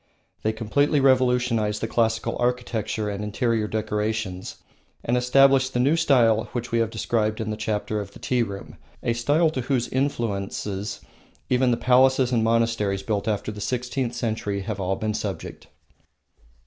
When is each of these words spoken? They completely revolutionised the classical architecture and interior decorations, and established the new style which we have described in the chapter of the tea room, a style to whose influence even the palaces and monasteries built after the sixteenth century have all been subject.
They 0.41 0.51
completely 0.51 0.99
revolutionised 0.99 1.79
the 1.79 1.87
classical 1.87 2.35
architecture 2.39 3.07
and 3.07 3.23
interior 3.23 3.67
decorations, 3.67 4.55
and 5.03 5.15
established 5.15 5.75
the 5.75 5.79
new 5.79 5.95
style 5.95 6.45
which 6.53 6.71
we 6.71 6.79
have 6.79 6.89
described 6.89 7.39
in 7.39 7.51
the 7.51 7.55
chapter 7.55 7.99
of 7.99 8.11
the 8.13 8.17
tea 8.17 8.41
room, 8.41 8.77
a 9.03 9.13
style 9.13 9.51
to 9.51 9.61
whose 9.61 9.87
influence 9.89 10.65
even 11.51 11.69
the 11.69 11.77
palaces 11.77 12.31
and 12.31 12.43
monasteries 12.43 13.03
built 13.03 13.27
after 13.27 13.51
the 13.51 13.61
sixteenth 13.61 14.15
century 14.15 14.61
have 14.61 14.79
all 14.79 14.95
been 14.95 15.13
subject. 15.13 15.67